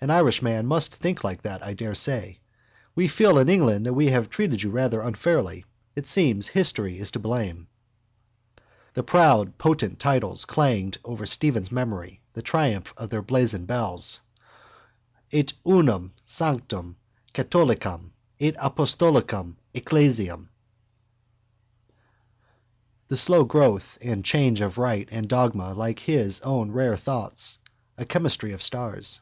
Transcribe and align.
An 0.00 0.10
Irishman 0.10 0.66
must 0.66 0.92
think 0.92 1.22
like 1.22 1.42
that, 1.42 1.64
I 1.64 1.72
daresay. 1.72 2.38
We 2.96 3.06
feel 3.06 3.38
in 3.38 3.48
England 3.48 3.86
that 3.86 3.94
we 3.94 4.08
have 4.08 4.28
treated 4.28 4.60
you 4.60 4.70
rather 4.70 5.00
unfairly. 5.00 5.66
It 5.94 6.04
seems 6.04 6.48
history 6.48 6.98
is 6.98 7.12
to 7.12 7.20
blame. 7.20 7.68
The 8.94 9.04
proud 9.04 9.56
potent 9.56 10.00
titles 10.00 10.44
clanged 10.46 10.98
over 11.04 11.24
Stephen's 11.26 11.70
memory 11.70 12.20
the 12.32 12.42
triumph 12.42 12.92
of 12.96 13.10
their 13.10 13.22
brazen 13.22 13.66
bells: 13.66 14.20
et 15.30 15.52
unam 15.64 16.10
sanctam 16.24 16.96
catholicam 17.32 18.14
et 18.40 18.56
apostolicam 18.56 19.58
ecclesiam: 19.74 20.48
the 23.06 23.16
slow 23.16 23.44
growth 23.44 23.96
and 24.02 24.24
change 24.24 24.60
of 24.60 24.76
rite 24.78 25.10
and 25.12 25.28
dogma 25.28 25.72
like 25.72 26.00
his 26.00 26.40
own 26.40 26.72
rare 26.72 26.96
thoughts, 26.96 27.58
a 27.96 28.04
chemistry 28.04 28.52
of 28.52 28.60
stars. 28.60 29.20